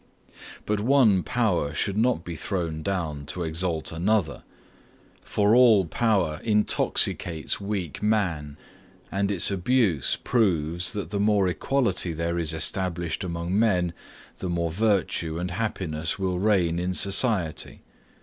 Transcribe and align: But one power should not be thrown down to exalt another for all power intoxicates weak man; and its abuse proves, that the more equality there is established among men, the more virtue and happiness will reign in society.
But 0.65 0.79
one 0.79 1.21
power 1.21 1.75
should 1.75 1.95
not 1.95 2.25
be 2.25 2.35
thrown 2.35 2.81
down 2.81 3.27
to 3.27 3.43
exalt 3.43 3.91
another 3.91 4.41
for 5.23 5.53
all 5.53 5.85
power 5.85 6.39
intoxicates 6.43 7.61
weak 7.61 8.01
man; 8.01 8.57
and 9.11 9.29
its 9.29 9.51
abuse 9.51 10.15
proves, 10.23 10.93
that 10.93 11.11
the 11.11 11.19
more 11.19 11.47
equality 11.47 12.13
there 12.13 12.39
is 12.39 12.51
established 12.51 13.23
among 13.23 13.59
men, 13.59 13.93
the 14.39 14.49
more 14.49 14.71
virtue 14.71 15.37
and 15.37 15.51
happiness 15.51 16.17
will 16.17 16.39
reign 16.39 16.79
in 16.79 16.95
society. 16.95 17.83